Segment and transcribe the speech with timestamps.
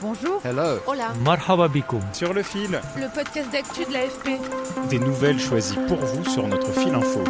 [0.00, 0.40] Bonjour.
[0.44, 0.78] Hello.
[0.86, 1.12] Hola.
[1.24, 1.68] Marhaba
[2.12, 2.80] Sur le fil.
[2.96, 4.88] Le podcast d'actu de l'AFP.
[4.90, 7.24] Des nouvelles choisies pour vous sur notre fil info.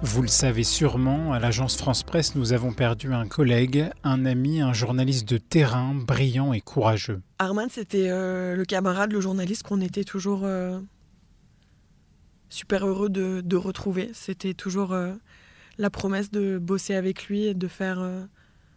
[0.00, 4.62] Vous le savez sûrement, à l'agence France Presse, nous avons perdu un collègue, un ami,
[4.62, 7.20] un journaliste de terrain, brillant et courageux.
[7.38, 10.80] Arman, c'était euh, le camarade, le journaliste qu'on était toujours euh,
[12.48, 14.10] super heureux de, de retrouver.
[14.14, 15.12] C'était toujours euh,
[15.76, 18.24] la promesse de bosser avec lui et de faire euh,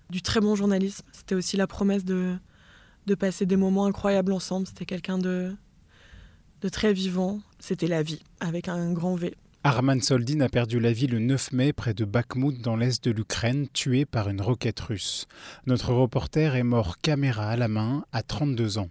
[0.09, 1.03] du très bon journalisme.
[1.11, 2.37] C'était aussi la promesse de,
[3.17, 4.67] passer des moments incroyables ensemble.
[4.67, 5.55] C'était quelqu'un de,
[6.71, 7.39] très vivant.
[7.59, 9.35] C'était la vie, avec un grand V.
[9.63, 13.09] Arman Soldin a perdu la vie le 9 mai près de Bakhmout dans l'est de
[13.09, 15.25] l'Ukraine, tué par une roquette russe.
[15.65, 18.89] Notre reporter est mort caméra à la main à 32 ans.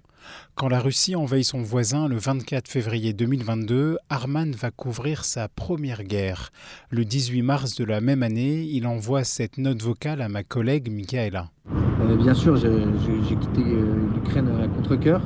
[0.55, 6.05] Quand la Russie envahit son voisin le 24 février 2022, Arman va couvrir sa première
[6.05, 6.51] guerre.
[6.91, 10.91] Le 18 mars de la même année, il envoie cette note vocale à ma collègue
[10.91, 11.49] Michaela.
[11.71, 12.71] Euh, bien sûr, j'ai
[13.37, 15.23] quitté euh, l'Ukraine à contre-coeur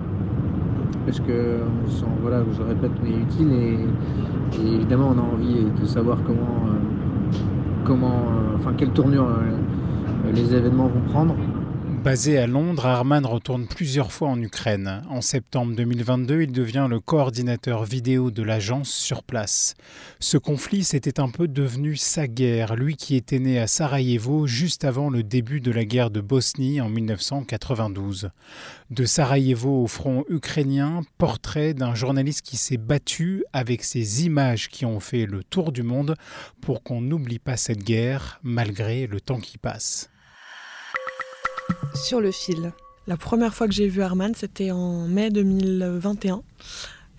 [1.04, 1.60] parce que
[2.20, 7.36] voilà, je répète, on est utile et, évidemment on a envie de savoir comment, euh,
[7.84, 8.24] comment,
[8.56, 9.26] enfin quelle tournure
[10.34, 11.34] les événements vont prendre.
[12.08, 15.02] Basé à Londres, Arman retourne plusieurs fois en Ukraine.
[15.10, 19.74] En septembre 2022, il devient le coordinateur vidéo de l'agence sur place.
[20.18, 24.86] Ce conflit, c'était un peu devenu sa guerre, lui qui était né à Sarajevo juste
[24.86, 28.30] avant le début de la guerre de Bosnie en 1992.
[28.88, 34.86] De Sarajevo au front ukrainien, portrait d'un journaliste qui s'est battu avec ces images qui
[34.86, 36.14] ont fait le tour du monde
[36.62, 40.08] pour qu'on n'oublie pas cette guerre malgré le temps qui passe.
[42.02, 42.72] Sur le fil.
[43.06, 46.42] La première fois que j'ai vu Arman, c'était en mai 2021.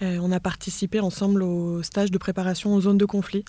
[0.01, 3.44] Euh, on a participé ensemble au stage de préparation aux zones de conflit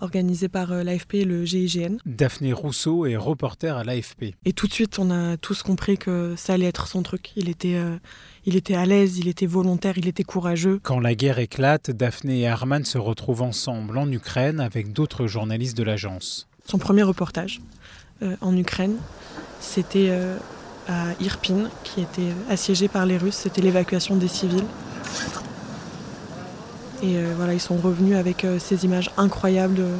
[0.00, 1.98] organisé par euh, l'AFP et le GIGN.
[2.04, 4.34] Daphné Rousseau est reporter à l'AFP.
[4.44, 7.30] Et tout de suite, on a tous compris que ça allait être son truc.
[7.36, 7.96] Il était, euh,
[8.44, 10.80] il était à l'aise, il était volontaire, il était courageux.
[10.82, 15.76] Quand la guerre éclate, Daphné et Arman se retrouvent ensemble en Ukraine avec d'autres journalistes
[15.76, 16.48] de l'agence.
[16.66, 17.60] Son premier reportage
[18.22, 18.96] euh, en Ukraine,
[19.60, 20.36] c'était euh,
[20.88, 23.36] à Irpin, qui était assiégé par les Russes.
[23.36, 24.64] C'était l'évacuation des civils.
[27.02, 29.96] Et euh, voilà, ils sont revenus avec euh, ces images incroyables euh,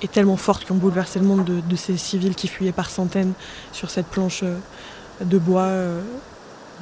[0.00, 3.32] et tellement fortes qui ont bouleversé le monde de, ces civils qui fuyaient par centaines
[3.72, 4.44] sur cette planche
[5.24, 5.70] de bois.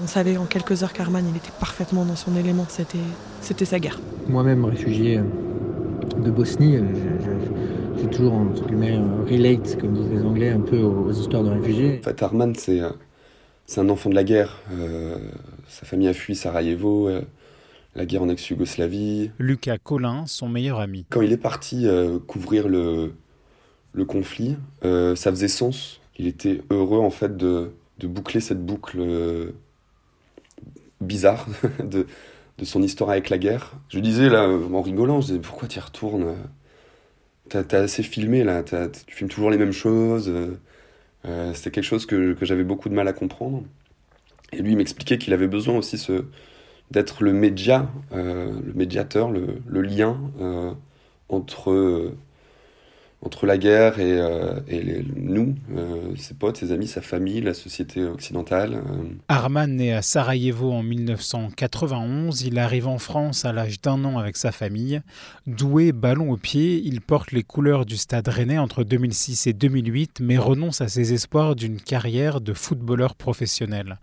[0.03, 2.67] on savait en quelques heures qu'Arman, il était parfaitement dans son élément.
[2.69, 2.99] C'était,
[3.41, 4.01] c'était sa guerre.
[4.29, 5.21] Moi-même réfugié
[6.19, 6.79] de Bosnie,
[7.99, 11.45] j'ai toujours entre guillemets euh, relate, comme disent les Anglais, un peu aux, aux histoires
[11.45, 11.99] de réfugiés.
[12.01, 12.81] En fait, Arman, c'est
[13.67, 14.61] c'est un enfant de la guerre.
[14.73, 15.17] Euh,
[15.69, 17.23] sa famille a fui Sarajevo, euh,
[17.95, 19.31] la guerre en ex-Yougoslavie.
[19.39, 21.07] Lucas Collin, son meilleur ami.
[21.11, 23.13] Quand il est parti euh, couvrir le,
[23.93, 26.01] le conflit, euh, ça faisait sens.
[26.19, 29.53] Il était heureux en fait de, de boucler cette boucle euh,
[31.01, 31.47] bizarre
[31.83, 32.07] de,
[32.59, 33.73] de son histoire avec la guerre.
[33.89, 36.35] Je lui disais là, en rigolant, je disais pourquoi tu y retournes?
[37.53, 40.29] T'as assez filmé là, t'as- tu filmes toujours les mêmes choses.
[40.29, 40.57] euh,
[41.27, 43.65] euh, C'était quelque chose que, que j'avais beaucoup de mal à comprendre.
[44.53, 45.99] Et lui m'expliquait qu'il avait besoin aussi
[46.91, 50.21] d'être le média, euh, le médiateur, le, le lien
[51.29, 52.13] entre,
[53.25, 54.59] entre la guerre et, euh,
[55.17, 58.75] nous, euh, ses potes, ses amis, sa famille, la société occidentale.
[58.75, 59.05] euh.
[59.29, 62.43] Arman naît à Sarajevo en 1991.
[62.43, 65.01] Il arrive en France à l'âge d'un an avec sa famille.
[65.47, 70.19] Doué ballon au pied, il porte les couleurs du stade rennais entre 2006 et 2008,
[70.21, 73.99] mais renonce à ses espoirs d'une carrière de footballeur professionnel.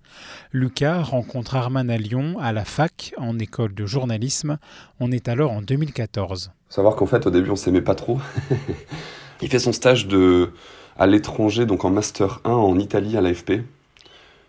[0.54, 4.58] Lucas rencontre Arman à Lyon, à la fac, en école de journalisme.
[5.02, 6.52] On est alors en 2014.
[6.70, 8.20] Savoir qu'en fait, au début, on s'aimait pas trop.
[9.42, 10.52] Il fait son stage de,
[10.98, 13.64] à l'étranger, donc en Master 1 en Italie à l'AFP.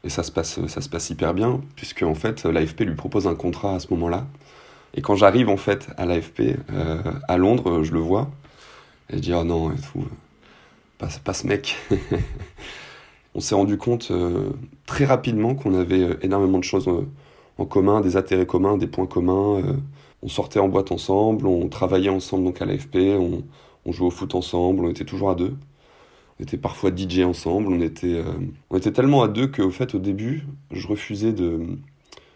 [0.05, 3.27] Et ça se passe, ça se passe hyper bien, puisque en fait, l'AFP lui propose
[3.27, 4.27] un contrat à ce moment-là.
[4.95, 8.31] Et quand j'arrive en fait à l'AFP, euh, à Londres, je le vois.
[9.09, 10.05] Et je dis, oh non, et tout,
[10.99, 11.77] pas, pas ce mec.
[13.35, 14.51] on s'est rendu compte euh,
[14.87, 16.89] très rapidement qu'on avait euh, énormément de choses
[17.59, 19.63] en commun, des intérêts communs, des points communs.
[20.23, 23.43] On sortait en boîte ensemble, on travaillait ensemble donc à l'AFP, on,
[23.93, 25.57] jouait au foot ensemble, on était toujours à deux.
[26.39, 28.33] On était parfois DJ ensemble, on était, euh,
[28.71, 31.61] on était tellement à deux qu'au fait, au début, je refusais de,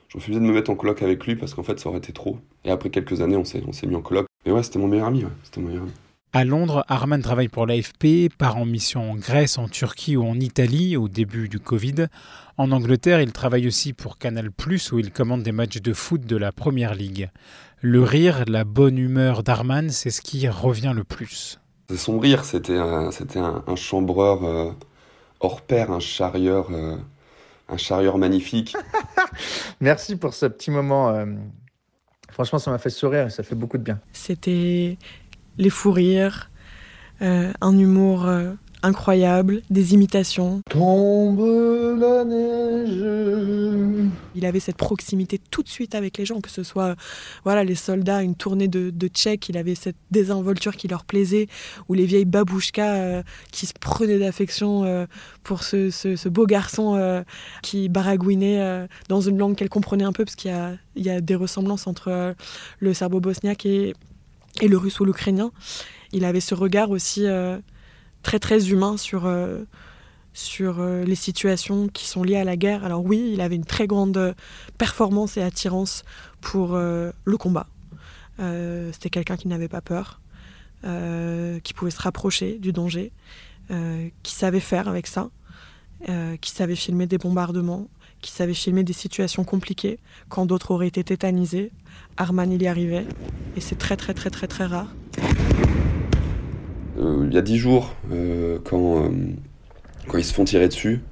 [0.08, 2.12] je refusais de me mettre en coloc avec lui parce qu'en fait, ça aurait été
[2.12, 2.38] trop.
[2.64, 4.26] Et après quelques années, on s'est, mis en coloc.
[4.46, 5.92] Et ouais, c'était mon meilleur ami, ouais, c'était mon meilleur ami.
[6.36, 10.40] À Londres, Arman travaille pour l'AFP, part en mission en Grèce, en Turquie ou en
[10.40, 12.06] Italie au début du Covid.
[12.58, 14.50] En Angleterre, il travaille aussi pour Canal+,
[14.90, 17.30] où il commande des matchs de foot de la Première Ligue.
[17.80, 21.60] Le rire, la bonne humeur d'Arman, c'est ce qui revient le plus.
[21.94, 24.72] Son rire, c'était un, c'était un, un chambreur euh,
[25.38, 26.96] hors pair, un charieur, euh,
[27.68, 28.74] un charieur magnifique.
[29.80, 31.10] Merci pour ce petit moment.
[31.10, 31.26] euh,
[32.30, 34.00] Franchement, ça m'a fait sourire et ça fait beaucoup de bien.
[34.12, 34.98] C'était
[35.58, 36.50] les fous rires,
[37.22, 38.52] euh, un humour euh,
[38.82, 40.60] incroyable, des imitations.
[40.68, 44.10] Tombe la neige.
[44.34, 46.96] Il avait cette proximité tout de suite avec les gens, que ce soit
[47.44, 51.46] voilà les soldats, une tournée de, de tchèques, il avait cette désinvolture qui leur plaisait,
[51.88, 53.22] ou les vieilles babouchkas euh,
[53.52, 55.06] qui se prenaient d'affection
[55.44, 57.24] pour ce, ce- ce beau garçon
[57.62, 60.50] qui baragouinait dans une langue qu'elle comprenait un peu, parce qu'il
[60.96, 62.34] y y a des ressemblances entre
[62.80, 63.94] le serbo-bosniaque et,
[64.60, 65.52] et le russe ou l'ukrainien.
[66.12, 67.58] Il avait ce regard aussi euh,
[68.22, 69.64] très très humain sur, euh,
[70.60, 72.84] euh, les situations qui sont liées à la guerre.
[72.84, 74.34] Alors oui, il avait une très grande
[74.78, 76.04] performance et attirance
[76.40, 77.66] pour le combat.
[78.38, 80.20] C'était quelqu'un qui n'avait pas peur,
[80.82, 83.12] qui pouvait se rapprocher du danger,
[84.22, 85.30] qui savait faire avec ça,
[86.40, 87.88] qui savait filmer des bombardements,
[88.24, 89.98] qui savait filmer des situations compliquées
[90.30, 91.70] quand d'autres auraient été tétanisés.
[92.16, 93.04] Arman, il y arrivait,
[93.54, 94.94] et c'est très très très très très rare.
[96.98, 99.10] Euh, il y a dix jours, euh, quand, euh,
[100.08, 101.02] quand ils se font tirer dessus,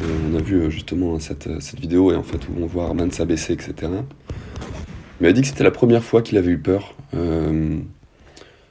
[0.00, 3.52] on a vu justement cette, cette vidéo et en fait où on voit Arman s'abaisser,
[3.52, 3.74] etc.
[5.20, 6.94] Mais il a dit que c'était la première fois qu'il avait eu peur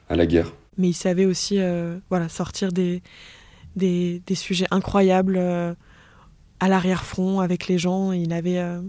[0.09, 0.53] à la guerre.
[0.77, 1.59] mais il savait aussi
[2.09, 3.01] voilà, sortir des,
[3.75, 5.37] des, des sujets incroyables
[6.59, 8.11] à l'arrière-front avec les gens.
[8.11, 8.81] Il avait, euh,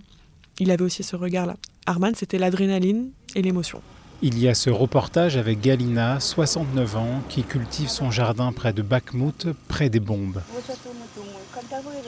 [0.59, 1.57] il avait aussi ce regard-là.
[1.87, 3.81] Arman, c'était l'adrénaline et l'émotion.
[4.21, 8.83] Il y a ce reportage avec Galina, 69 ans, qui cultive son jardin près de
[8.83, 10.43] Bakhmut, près des bombes.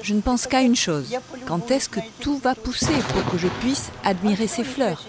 [0.02, 1.14] Je ne pense qu'à une chose.
[1.46, 5.04] Quand est-ce que tout va pousser pour que je puisse admirer ces fleurs?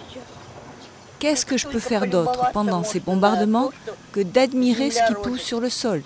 [1.18, 3.72] Qu'est-ce que je peux faire d'autre pendant ces bombardements
[4.12, 6.04] que d'admirer ce qui pousse sur le sol?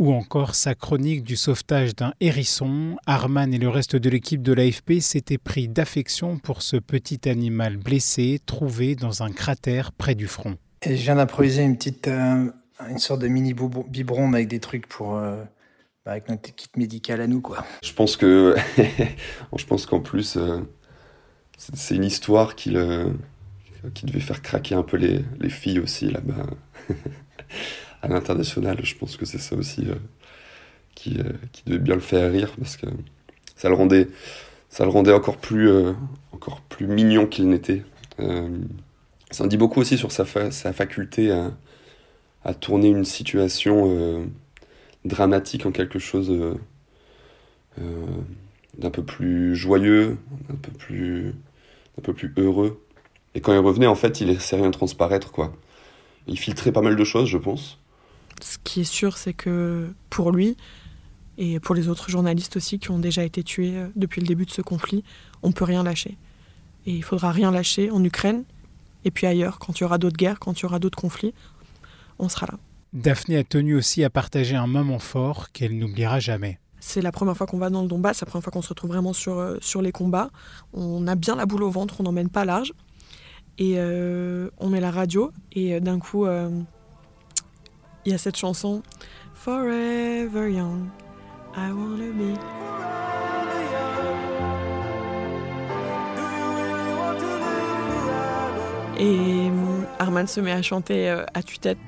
[0.00, 4.54] Ou encore sa chronique du sauvetage d'un hérisson, Arman et le reste de l'équipe de
[4.54, 10.26] l'AFP s'étaient pris d'affection pour ce petit animal blessé trouvé dans un cratère près du
[10.26, 10.56] front.
[10.80, 12.50] Et je viens d'improviser une petite, euh,
[12.88, 13.54] une sorte de mini
[13.88, 15.44] biberon avec des trucs pour, euh,
[16.06, 17.66] bah, avec notre kit médical à nous, quoi.
[17.84, 18.56] Je pense que,
[19.54, 20.60] je pense qu'en plus, euh,
[21.58, 23.12] c'est c'est une histoire qui, le,
[23.92, 26.46] qui devait faire craquer un peu les, les filles aussi là-bas.
[28.02, 29.94] à l'international, je pense que c'est ça aussi euh,
[30.94, 32.86] qui, euh, qui devait bien le faire rire parce que
[33.56, 34.08] ça le rendait,
[34.68, 35.92] ça le rendait encore plus, euh,
[36.32, 37.82] encore plus mignon qu'il n'était.
[39.30, 41.52] Ça en dit beaucoup aussi sur sa, fa- sa faculté à,
[42.44, 44.28] à tourner une situation
[45.04, 46.30] dramatique en quelque chose
[48.78, 50.18] d'un peu plus joyeux,
[50.50, 51.34] un peu plus,
[51.98, 52.82] un peu plus heureux.
[53.34, 55.52] Et quand il revenait, en fait, il laissait rien transparaître, quoi.
[56.26, 57.78] Il filtrait pas mal de choses, je pense.
[58.42, 60.56] Ce qui est sûr, c'est que pour lui,
[61.38, 64.44] et pour les autres journalistes aussi qui ont déjà été tués euh, depuis le début
[64.44, 65.04] de ce conflit,
[65.42, 66.16] on peut rien lâcher.
[66.86, 68.44] Et il faudra rien lâcher en Ukraine,
[69.04, 71.34] et puis ailleurs, quand il y aura d'autres guerres, quand il y aura d'autres conflits,
[72.18, 72.58] on sera là.
[72.92, 76.58] Daphné a tenu aussi à partager un moment fort qu'elle n'oubliera jamais.
[76.80, 78.70] C'est la première fois qu'on va dans le Donbass, c'est la première fois qu'on se
[78.70, 80.30] retrouve vraiment sur, euh, sur les combats.
[80.72, 82.72] On a bien la boule au ventre, on n'emmène pas large.
[83.58, 86.48] Et euh, on met la radio, et d'un coup, euh,
[88.04, 88.82] il y a cette chanson
[89.34, 90.88] Forever Young,
[91.56, 92.38] I wanna be.
[98.98, 101.78] Et euh, Arman se met à chanter euh, à tue-tête.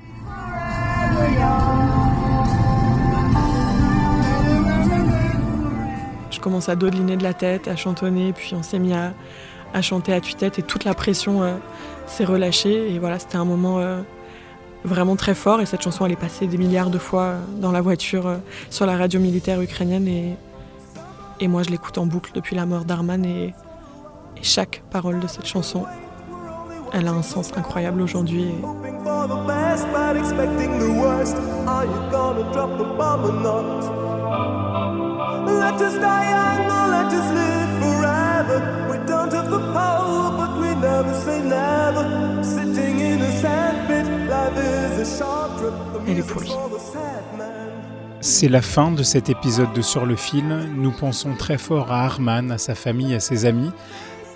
[6.31, 9.13] Je commence à dodeliner de la tête, à chantonner, puis on s'est mis à,
[9.75, 11.55] à chanter à tue-tête et toute la pression euh,
[12.07, 12.91] s'est relâchée.
[12.93, 13.79] Et voilà, c'était un moment
[14.83, 15.61] vraiment très fort.
[15.61, 18.37] Et cette chanson, elle est passée des milliards de fois dans la voiture, euh,
[18.69, 20.07] sur la radio militaire ukrainienne.
[20.07, 20.35] Et,
[21.39, 23.25] et moi, je l'écoute en boucle depuis la mort d'Arman.
[23.25, 23.53] Et,
[24.37, 25.85] et chaque parole de cette chanson,
[26.91, 28.43] elle a un sens incroyable aujourd'hui.
[28.43, 28.61] Et-
[48.21, 50.45] C'est la fin de cet épisode de Sur le fil.
[50.75, 53.71] Nous pensons très fort à Arman, à sa famille, à ses amis.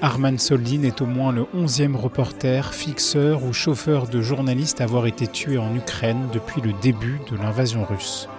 [0.01, 5.07] Arman Soldin est au moins le 11e reporter, fixeur ou chauffeur de journaliste à avoir
[5.07, 8.29] été tué en Ukraine depuis le début de l'invasion russe.